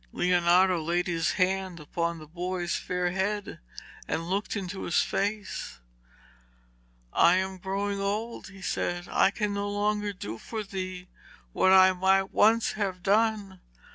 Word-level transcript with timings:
Leonardo 0.13 0.81
laid 0.81 1.05
his 1.05 1.33
hand 1.33 1.79
upon 1.79 2.17
the 2.17 2.25
boy's 2.25 2.75
fair 2.75 3.11
head 3.11 3.59
and 4.07 4.27
looked 4.27 4.55
into 4.57 4.81
his 4.81 5.03
face. 5.03 5.77
'I 7.13 7.35
am 7.35 7.57
growing 7.59 7.99
old,' 8.01 8.47
he 8.47 8.63
said, 8.63 9.05
'and 9.05 9.09
I 9.15 9.29
can 9.29 9.53
no 9.53 9.69
longer 9.69 10.11
do 10.11 10.39
for 10.39 10.63
thee 10.63 11.07
what 11.53 11.71
I 11.71 11.93
might 11.93 12.31
once 12.31 12.71
have 12.71 13.03
done. 13.03 13.61